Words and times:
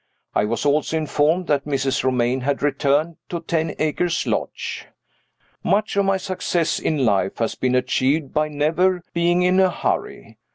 I 0.33 0.45
was 0.45 0.65
also 0.65 0.97
informed 0.97 1.45
that 1.45 1.65
Mrs. 1.65 2.03
Romayne 2.03 2.41
had 2.41 2.63
returned 2.63 3.17
to 3.29 3.39
Ten 3.39 3.75
Acres 3.77 4.25
Lodge. 4.25 4.87
Much 5.63 5.95
of 5.95 6.05
my 6.05 6.17
success 6.17 6.79
in 6.79 7.05
life 7.05 7.37
has 7.37 7.53
been 7.53 7.75
achieved 7.75 8.33
by 8.33 8.47
never 8.47 9.03
being 9.13 9.43
in 9.43 9.59
a 9.59 9.69
hurry. 9.69 10.39